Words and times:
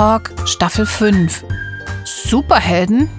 Talk 0.00 0.30
Staffel 0.46 0.86
5. 0.86 1.44
Superhelden? 2.04 3.10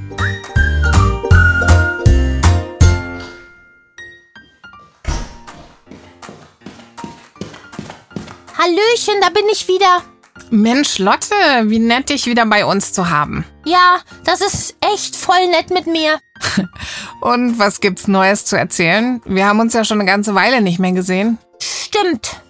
Hallöchen, 8.58 9.14
da 9.22 9.30
bin 9.30 9.44
ich 9.52 9.68
wieder. 9.68 10.02
Mensch, 10.50 10.98
Lotte, 10.98 11.36
wie 11.66 11.78
nett, 11.78 12.10
dich 12.10 12.26
wieder 12.26 12.48
bei 12.48 12.66
uns 12.66 12.94
zu 12.94 13.12
haben. 13.12 13.46
Ja, 13.64 14.00
das 14.24 14.42
ist 14.42 14.76
echt 14.82 15.16
voll 15.16 15.52
nett 15.52 15.70
mit 15.70 15.86
mir. 15.86 16.20
Und 17.22 17.60
was 17.60 17.80
gibt's 17.80 18.08
Neues 18.08 18.46
zu 18.46 18.58
erzählen? 18.58 19.22
Wir 19.26 19.46
haben 19.46 19.60
uns 19.60 19.76
ja 19.76 19.86
schon 19.86 20.00
eine 20.00 20.10
ganze 20.10 20.34
Weile 20.34 20.62
nicht 20.62 20.80
mehr 20.80 20.94
gesehen. 20.94 21.38
Stimmt. 21.62 22.42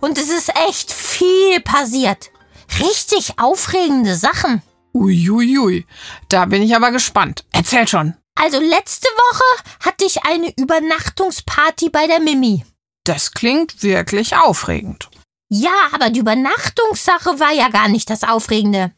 Und 0.00 0.18
es 0.18 0.28
ist 0.28 0.50
echt 0.68 0.90
viel 0.90 1.60
passiert. 1.60 2.32
Richtig 2.78 3.38
aufregende 3.38 4.14
Sachen. 4.16 4.62
Uiuiui, 4.94 5.86
da 6.28 6.46
bin 6.46 6.62
ich 6.62 6.74
aber 6.74 6.90
gespannt. 6.90 7.44
Erzähl 7.52 7.86
schon. 7.86 8.14
Also 8.34 8.58
letzte 8.58 9.08
Woche 9.08 9.62
hatte 9.80 10.04
ich 10.04 10.24
eine 10.24 10.52
Übernachtungsparty 10.56 11.90
bei 11.90 12.06
der 12.06 12.20
Mimi. 12.20 12.64
Das 13.04 13.32
klingt 13.32 13.82
wirklich 13.82 14.36
aufregend. 14.36 15.08
Ja, 15.48 15.74
aber 15.92 16.10
die 16.10 16.20
Übernachtungssache 16.20 17.38
war 17.38 17.52
ja 17.52 17.68
gar 17.68 17.88
nicht 17.88 18.10
das 18.10 18.24
Aufregende. 18.24 18.92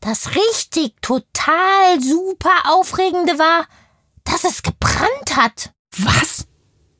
Das 0.00 0.34
richtig 0.34 0.94
total 1.00 2.00
super 2.00 2.72
Aufregende 2.72 3.38
war, 3.38 3.66
dass 4.24 4.44
es 4.44 4.62
gebrannt 4.62 5.36
hat. 5.36 5.72
Was? 5.96 6.46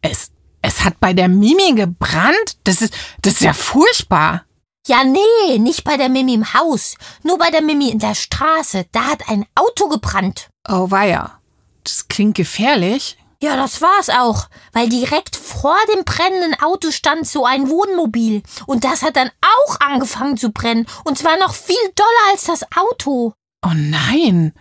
Es, 0.00 0.30
es 0.62 0.84
hat 0.84 1.00
bei 1.00 1.12
der 1.12 1.28
Mimi 1.28 1.74
gebrannt? 1.74 2.58
Das 2.64 2.80
ist, 2.80 2.94
das 3.22 3.34
ist 3.34 3.40
ja 3.40 3.52
furchtbar. 3.52 4.44
Ja, 4.86 5.02
nee, 5.02 5.58
nicht 5.58 5.84
bei 5.84 5.96
der 5.96 6.10
Mimi 6.10 6.34
im 6.34 6.52
Haus, 6.52 6.96
nur 7.22 7.38
bei 7.38 7.50
der 7.50 7.62
Mimi 7.62 7.88
in 7.88 7.98
der 7.98 8.14
Straße. 8.14 8.84
Da 8.92 9.04
hat 9.04 9.28
ein 9.28 9.46
Auto 9.54 9.88
gebrannt. 9.88 10.48
Oh 10.68 10.90
weia. 10.90 11.40
Das 11.84 12.08
klingt 12.08 12.36
gefährlich. 12.36 13.16
Ja, 13.42 13.56
das 13.56 13.82
war's 13.82 14.10
auch, 14.10 14.48
weil 14.72 14.88
direkt 14.88 15.36
vor 15.36 15.76
dem 15.94 16.04
brennenden 16.04 16.58
Auto 16.62 16.90
stand 16.90 17.26
so 17.26 17.44
ein 17.44 17.68
Wohnmobil 17.68 18.42
und 18.66 18.84
das 18.84 19.02
hat 19.02 19.16
dann 19.16 19.30
auch 19.42 19.80
angefangen 19.80 20.36
zu 20.36 20.50
brennen 20.50 20.86
und 21.04 21.18
zwar 21.18 21.38
noch 21.38 21.54
viel 21.54 21.76
doller 21.94 22.32
als 22.32 22.44
das 22.44 22.64
Auto. 22.76 23.34
Oh 23.62 23.72
nein. 23.74 24.52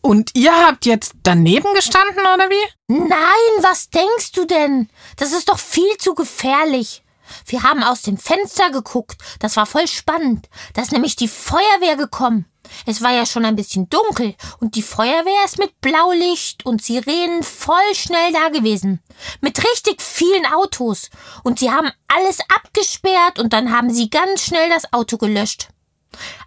Und 0.00 0.30
ihr 0.34 0.54
habt 0.54 0.86
jetzt 0.86 1.12
daneben 1.22 1.74
gestanden, 1.74 2.20
oder 2.20 2.48
wie? 2.48 2.72
Nein, 2.88 3.62
was 3.62 3.90
denkst 3.90 4.32
du 4.32 4.46
denn? 4.46 4.88
Das 5.16 5.32
ist 5.32 5.48
doch 5.48 5.58
viel 5.58 5.96
zu 5.98 6.14
gefährlich. 6.14 7.02
Wir 7.46 7.62
haben 7.62 7.82
aus 7.82 8.02
dem 8.02 8.16
Fenster 8.16 8.70
geguckt. 8.70 9.16
Das 9.40 9.56
war 9.56 9.66
voll 9.66 9.86
spannend. 9.86 10.48
Da 10.74 10.82
ist 10.82 10.92
nämlich 10.92 11.16
die 11.16 11.28
Feuerwehr 11.28 11.96
gekommen. 11.96 12.46
Es 12.86 13.02
war 13.02 13.12
ja 13.12 13.26
schon 13.26 13.44
ein 13.44 13.56
bisschen 13.56 13.88
dunkel 13.88 14.34
und 14.60 14.74
die 14.74 14.82
Feuerwehr 14.82 15.44
ist 15.44 15.58
mit 15.58 15.80
Blaulicht 15.80 16.66
und 16.66 16.82
Sirenen 16.82 17.42
voll 17.42 17.94
schnell 17.94 18.32
da 18.32 18.48
gewesen. 18.50 19.00
Mit 19.40 19.58
richtig 19.58 20.02
vielen 20.02 20.46
Autos. 20.46 21.10
Und 21.42 21.58
sie 21.58 21.70
haben 21.70 21.90
alles 22.08 22.40
abgesperrt 22.54 23.38
und 23.38 23.52
dann 23.52 23.72
haben 23.72 23.90
sie 23.90 24.10
ganz 24.10 24.44
schnell 24.44 24.68
das 24.68 24.92
Auto 24.92 25.16
gelöscht. 25.16 25.68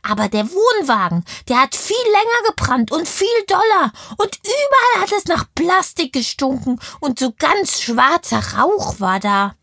Aber 0.01 0.27
der 0.27 0.49
Wohnwagen, 0.49 1.23
der 1.47 1.61
hat 1.61 1.75
viel 1.75 1.95
länger 1.95 2.49
gebrannt 2.49 2.91
und 2.91 3.07
viel 3.07 3.27
doller. 3.47 3.91
Und 4.17 4.39
überall 4.43 5.03
hat 5.03 5.11
es 5.11 5.25
nach 5.25 5.45
Plastik 5.55 6.13
gestunken 6.13 6.79
und 6.99 7.19
so 7.19 7.33
ganz 7.37 7.81
schwarzer 7.81 8.57
Rauch 8.57 8.99
war 8.99 9.19
da. 9.19 9.55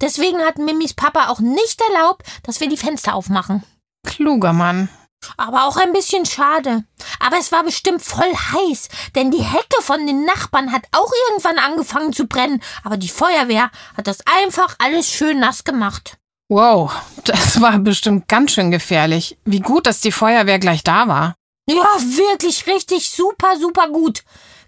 Deswegen 0.00 0.40
hat 0.40 0.58
Mimis 0.58 0.94
Papa 0.94 1.28
auch 1.28 1.40
nicht 1.40 1.80
erlaubt, 1.80 2.22
dass 2.42 2.60
wir 2.60 2.68
die 2.68 2.76
Fenster 2.76 3.14
aufmachen. 3.14 3.64
Kluger 4.06 4.52
Mann. 4.52 4.88
Aber 5.36 5.64
auch 5.66 5.76
ein 5.76 5.92
bisschen 5.92 6.26
schade. 6.26 6.84
Aber 7.18 7.38
es 7.38 7.50
war 7.52 7.64
bestimmt 7.64 8.02
voll 8.02 8.32
heiß, 8.34 8.88
denn 9.14 9.30
die 9.30 9.42
Hecke 9.42 9.80
von 9.80 10.06
den 10.06 10.24
Nachbarn 10.24 10.72
hat 10.72 10.84
auch 10.92 11.10
irgendwann 11.28 11.58
angefangen 11.58 12.12
zu 12.12 12.26
brennen, 12.26 12.62
aber 12.82 12.96
die 12.96 13.08
Feuerwehr 13.08 13.70
hat 13.96 14.06
das 14.06 14.18
einfach 14.26 14.76
alles 14.78 15.10
schön 15.10 15.40
nass 15.40 15.64
gemacht. 15.64 16.18
Wow, 16.50 16.92
das 17.24 17.60
war 17.60 17.78
bestimmt 17.78 18.28
ganz 18.28 18.52
schön 18.52 18.70
gefährlich. 18.70 19.38
Wie 19.44 19.60
gut, 19.60 19.86
dass 19.86 20.00
die 20.00 20.12
Feuerwehr 20.12 20.58
gleich 20.58 20.82
da 20.84 21.08
war. 21.08 21.34
Ja, 21.66 21.86
wirklich 21.98 22.66
richtig 22.66 23.08
super, 23.08 23.56
super 23.58 23.88
gut. 23.88 24.22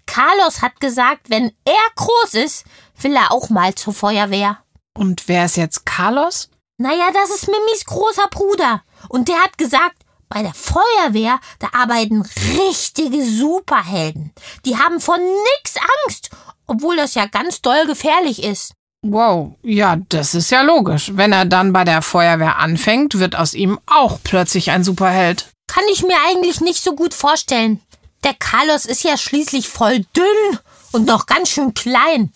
Carlos 0.07 0.61
hat 0.61 0.79
gesagt, 0.79 1.29
wenn 1.29 1.51
er 1.65 1.91
groß 1.95 2.33
ist, 2.33 2.65
will 2.99 3.15
er 3.15 3.31
auch 3.31 3.49
mal 3.49 3.75
zur 3.75 3.93
Feuerwehr. 3.93 4.57
Und 4.97 5.27
wer 5.27 5.45
ist 5.45 5.57
jetzt 5.57 5.85
Carlos? 5.85 6.49
Naja, 6.79 7.09
das 7.13 7.29
ist 7.29 7.47
Mimis 7.47 7.85
großer 7.85 8.27
Bruder. 8.29 8.81
Und 9.09 9.27
der 9.27 9.35
hat 9.43 9.57
gesagt, 9.57 9.97
bei 10.27 10.41
der 10.41 10.55
Feuerwehr, 10.55 11.39
da 11.59 11.67
arbeiten 11.73 12.23
richtige 12.67 13.23
Superhelden. 13.23 14.33
Die 14.65 14.77
haben 14.77 14.99
von 14.99 15.19
nix 15.19 15.75
Angst, 16.05 16.31
obwohl 16.65 16.97
das 16.97 17.13
ja 17.13 17.27
ganz 17.27 17.61
doll 17.61 17.85
gefährlich 17.85 18.43
ist. 18.43 18.73
Wow, 19.03 19.55
ja, 19.61 19.97
das 20.09 20.33
ist 20.33 20.49
ja 20.49 20.63
logisch. 20.63 21.11
Wenn 21.13 21.31
er 21.31 21.45
dann 21.45 21.73
bei 21.73 21.83
der 21.83 22.01
Feuerwehr 22.01 22.57
anfängt, 22.57 23.19
wird 23.19 23.35
aus 23.35 23.53
ihm 23.53 23.79
auch 23.85 24.17
plötzlich 24.23 24.71
ein 24.71 24.83
Superheld. 24.83 25.45
Kann 25.67 25.83
ich 25.91 26.01
mir 26.01 26.17
eigentlich 26.27 26.59
nicht 26.59 26.83
so 26.83 26.95
gut 26.95 27.13
vorstellen. 27.13 27.79
Der 28.23 28.33
Carlos 28.33 28.85
ist 28.85 29.03
ja 29.03 29.15
schließlich 29.15 29.69
voll 29.69 29.99
dünn 30.15 30.59
und 30.91 31.05
noch 31.05 31.27
ganz 31.27 31.49
schön 31.49 31.75
klein. 31.75 32.33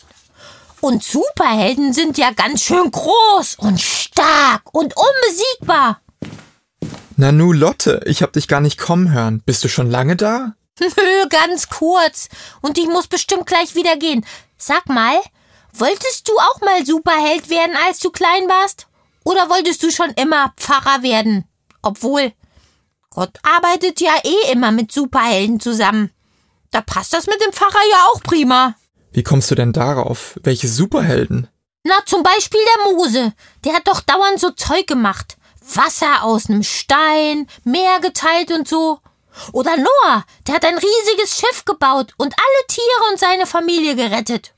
Und 0.81 1.03
Superhelden 1.03 1.93
sind 1.93 2.17
ja 2.17 2.31
ganz 2.31 2.63
schön 2.63 2.89
groß 2.89 3.55
und 3.59 3.79
stark 3.79 4.63
und 4.73 4.95
unbesiegbar. 4.97 6.01
Nanu 7.17 7.53
Lotte, 7.53 8.01
ich 8.05 8.23
hab 8.23 8.33
dich 8.33 8.47
gar 8.47 8.61
nicht 8.61 8.79
kommen 8.79 9.11
hören. 9.11 9.43
Bist 9.45 9.63
du 9.63 9.67
schon 9.67 9.91
lange 9.91 10.15
da? 10.15 10.55
Nö, 10.79 11.27
ganz 11.29 11.69
kurz. 11.69 12.29
Und 12.61 12.79
ich 12.79 12.87
muss 12.87 13.05
bestimmt 13.05 13.45
gleich 13.45 13.75
wieder 13.75 13.95
gehen. 13.95 14.25
Sag 14.57 14.89
mal, 14.89 15.19
wolltest 15.71 16.27
du 16.27 16.33
auch 16.39 16.61
mal 16.61 16.83
Superheld 16.83 17.51
werden, 17.51 17.75
als 17.85 17.99
du 17.99 18.09
klein 18.09 18.49
warst? 18.49 18.87
Oder 19.23 19.49
wolltest 19.51 19.83
du 19.83 19.91
schon 19.91 20.09
immer 20.11 20.51
Pfarrer 20.57 21.03
werden? 21.03 21.45
Obwohl, 21.83 22.33
Gott 23.11 23.37
arbeitet 23.43 24.01
ja 24.01 24.13
eh 24.23 24.51
immer 24.51 24.71
mit 24.71 24.91
Superhelden 24.91 25.59
zusammen. 25.59 26.11
Da 26.71 26.81
passt 26.81 27.13
das 27.13 27.27
mit 27.27 27.39
dem 27.45 27.53
Pfarrer 27.53 27.83
ja 27.91 28.05
auch 28.11 28.23
prima. 28.23 28.75
Wie 29.11 29.23
kommst 29.23 29.51
du 29.51 29.55
denn 29.55 29.73
darauf? 29.73 30.39
Welche 30.43 30.67
Superhelden? 30.67 31.47
Na, 31.83 31.95
zum 32.05 32.23
Beispiel 32.23 32.59
der 32.75 32.93
Mose. 32.93 33.33
Der 33.65 33.73
hat 33.73 33.87
doch 33.87 34.01
dauernd 34.01 34.39
so 34.39 34.51
Zeug 34.51 34.87
gemacht. 34.87 35.37
Wasser 35.75 36.23
aus 36.23 36.49
nem 36.49 36.63
Stein, 36.63 37.47
Meer 37.63 37.99
geteilt 38.01 38.51
und 38.51 38.67
so. 38.67 38.99
Oder 39.53 39.77
Noah, 39.77 40.25
der 40.47 40.55
hat 40.55 40.65
ein 40.65 40.77
riesiges 40.77 41.37
Schiff 41.37 41.65
gebaut 41.65 42.13
und 42.17 42.33
alle 42.37 42.67
Tiere 42.67 43.11
und 43.11 43.19
seine 43.19 43.45
Familie 43.45 43.95
gerettet. 43.95 44.53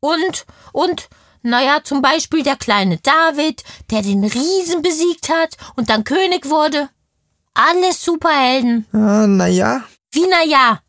Und, 0.00 0.46
und, 0.72 1.08
naja, 1.42 1.80
zum 1.82 2.00
Beispiel 2.00 2.42
der 2.42 2.56
kleine 2.56 2.98
David, 2.98 3.64
der 3.90 4.02
den 4.02 4.24
Riesen 4.24 4.82
besiegt 4.82 5.28
hat 5.28 5.56
und 5.76 5.90
dann 5.90 6.04
König 6.04 6.48
wurde. 6.48 6.88
Alles 7.54 8.02
Superhelden. 8.02 8.86
Ah, 8.92 9.26
naja. 9.26 9.84
Wie 10.12 10.26
na 10.28 10.44
ja? 10.44 10.80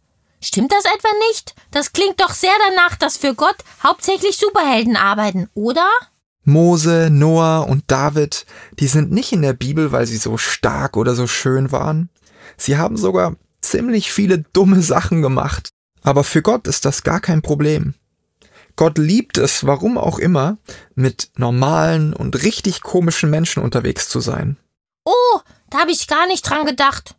Stimmt 0.45 0.71
das 0.71 0.85
etwa 0.85 1.07
nicht? 1.29 1.55
Das 1.71 1.91
klingt 1.91 2.21
doch 2.21 2.29
sehr 2.29 2.53
danach, 2.69 2.95
dass 2.97 3.17
für 3.17 3.33
Gott 3.33 3.55
hauptsächlich 3.81 4.37
Superhelden 4.37 4.95
arbeiten, 4.95 5.49
oder? 5.55 5.89
Mose, 6.43 7.09
Noah 7.11 7.67
und 7.67 7.85
David, 7.87 8.45
die 8.79 8.85
sind 8.85 9.11
nicht 9.11 9.31
in 9.31 9.41
der 9.41 9.53
Bibel, 9.53 9.91
weil 9.91 10.05
sie 10.05 10.17
so 10.17 10.37
stark 10.37 10.97
oder 10.97 11.15
so 11.15 11.25
schön 11.25 11.71
waren. 11.71 12.09
Sie 12.57 12.77
haben 12.77 12.95
sogar 12.95 13.35
ziemlich 13.61 14.11
viele 14.11 14.37
dumme 14.53 14.83
Sachen 14.83 15.23
gemacht. 15.23 15.69
Aber 16.03 16.23
für 16.23 16.43
Gott 16.43 16.67
ist 16.67 16.85
das 16.85 17.01
gar 17.01 17.21
kein 17.21 17.41
Problem. 17.41 17.95
Gott 18.75 18.99
liebt 18.99 19.39
es, 19.39 19.65
warum 19.65 19.97
auch 19.97 20.19
immer, 20.19 20.59
mit 20.93 21.31
normalen 21.37 22.13
und 22.13 22.43
richtig 22.43 22.83
komischen 22.83 23.31
Menschen 23.31 23.63
unterwegs 23.63 24.09
zu 24.09 24.19
sein. 24.19 24.57
Oh, 25.05 25.39
da 25.71 25.79
habe 25.79 25.91
ich 25.91 26.07
gar 26.07 26.27
nicht 26.27 26.47
dran 26.47 26.67
gedacht. 26.67 27.15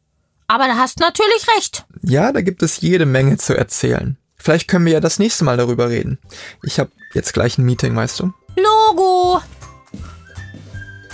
Aber 0.49 0.67
da 0.67 0.77
hast 0.77 1.01
natürlich 1.01 1.47
recht. 1.57 1.85
Ja, 2.03 2.33
da 2.33 2.41
gibt 2.41 2.63
es 2.63 2.81
jede 2.81 3.07
Menge 3.07 3.37
zu 3.37 3.57
erzählen. 3.57 4.17
Vielleicht 4.37 4.69
können 4.69 4.87
wir 4.87 4.93
ja 4.93 5.01
das 5.01 5.19
nächste 5.19 5.45
Mal 5.45 5.57
darüber 5.57 5.89
reden. 5.89 6.19
Ich 6.63 6.79
habe 6.79 6.91
jetzt 7.15 7.33
gleich 7.33 7.59
ein 7.59 7.65
Meeting, 7.65 7.97
weißt 7.97 8.21
du? 8.21 8.33
Logo. 8.57 9.41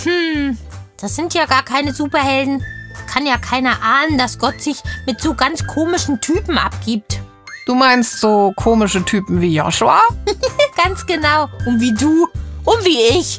Hm, 0.05 0.59
das 1.01 1.17
sind 1.17 1.33
ja 1.33 1.47
gar 1.47 1.65
keine 1.65 1.95
Superhelden. 1.95 2.63
Kann 3.11 3.27
ja 3.27 3.39
keiner 3.39 3.83
ahnen, 3.83 4.19
dass 4.19 4.39
Gott 4.39 4.61
sich 4.61 4.83
mit 5.07 5.21
so 5.21 5.35
ganz 5.35 5.67
komischen 5.67 6.21
Typen 6.21 6.59
abgibt. 6.59 7.21
Du 7.67 7.75
meinst 7.75 8.21
so 8.21 8.53
komische 8.57 9.05
Typen 9.05 9.41
wie 9.41 9.55
Joshua? 9.55 10.01
Ganz 10.83 11.07
genau. 11.07 11.49
Und 11.67 11.81
wie 11.81 11.95
du. 11.95 12.27
Und 12.65 12.85
wie 12.85 13.19
ich. 13.19 13.39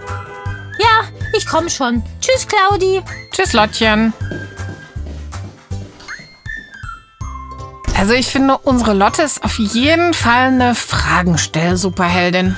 Ja, 0.80 1.04
ich 1.36 1.45
komm 1.45 1.69
schon. 1.69 2.01
Tschüss, 2.22 2.48
Claudi. 2.48 3.01
Tschüss, 3.31 3.54
Lottchen. 3.54 4.13
Also 8.03 8.15
ich 8.15 8.27
finde, 8.27 8.57
unsere 8.63 8.91
Lotte 8.91 9.21
ist 9.21 9.45
auf 9.45 9.57
jeden 9.57 10.13
Fall 10.13 10.47
eine 10.47 10.75
Fragenstell-Superheldin. 10.75 12.57